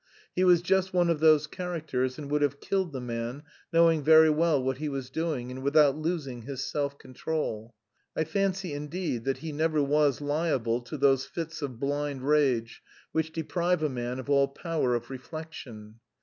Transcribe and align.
He 0.35 0.43
was 0.43 0.63
just 0.63 0.95
one 0.95 1.11
of 1.11 1.19
those 1.19 1.45
characters, 1.45 2.17
and 2.17 2.27
would 2.31 2.41
have 2.41 2.59
killed 2.59 2.91
the 2.91 2.99
man, 2.99 3.43
knowing 3.71 4.01
very 4.03 4.31
well 4.31 4.59
what 4.59 4.79
he 4.79 4.89
was 4.89 5.11
doing, 5.11 5.51
and 5.51 5.61
without 5.61 5.95
losing 5.95 6.41
his 6.41 6.63
self 6.63 6.97
control. 6.97 7.75
I 8.15 8.23
fancy, 8.23 8.73
indeed, 8.73 9.25
that 9.25 9.37
he 9.45 9.51
never 9.51 9.79
was 9.83 10.19
liable 10.19 10.81
to 10.81 10.97
those 10.97 11.27
fits 11.27 11.61
of 11.61 11.79
blind 11.79 12.23
rage 12.27 12.81
which 13.11 13.31
deprive 13.31 13.83
a 13.83 13.89
man 13.89 14.17
of 14.17 14.27
all 14.27 14.47
power 14.47 14.95
of 14.95 15.11
reflection. 15.11 15.99